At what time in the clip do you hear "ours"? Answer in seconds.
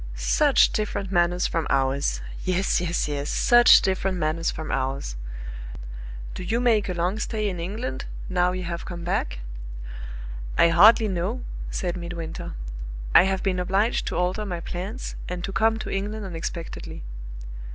1.69-2.21, 4.71-5.15